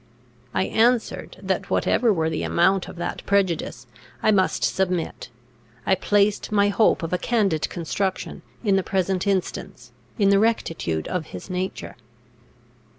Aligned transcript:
I 0.51 0.63
answered, 0.63 1.37
that, 1.43 1.69
whatever 1.69 2.11
were 2.11 2.31
the 2.31 2.41
amount 2.41 2.87
of 2.89 2.95
that 2.95 3.23
prejudice, 3.27 3.85
I 4.23 4.31
must 4.31 4.63
submit. 4.63 5.29
I 5.85 5.93
placed 5.93 6.51
my 6.51 6.69
hope 6.69 7.03
of 7.03 7.13
a 7.13 7.19
candid 7.19 7.69
construction, 7.69 8.41
in 8.63 8.77
the 8.77 8.81
present 8.83 9.27
instance, 9.27 9.91
in 10.17 10.29
the 10.29 10.39
rectitude 10.39 11.07
of 11.07 11.27
his 11.27 11.51
nature. 11.51 11.95